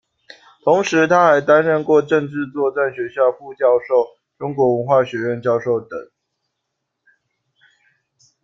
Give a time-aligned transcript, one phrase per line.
[0.65, 4.07] 同时，他还担任过政治作战学校副教授、
[4.39, 6.09] 中国文化学院教授等。